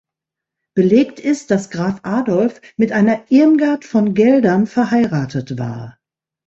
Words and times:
Belegt 0.73 1.19
ist, 1.19 1.51
dass 1.51 1.69
Graf 1.69 1.99
Adolf 2.01 2.59
mit 2.75 2.91
einer 2.91 3.25
"Irmgard 3.29 3.85
von 3.85 4.15
Geldern" 4.15 4.65
verheiratet 4.65 5.59
war. 5.59 5.99